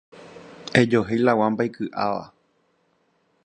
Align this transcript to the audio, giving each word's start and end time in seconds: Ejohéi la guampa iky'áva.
Ejohéi 0.79 1.19
la 1.25 1.35
guampa 1.39 1.63
iky'áva. 1.69 2.23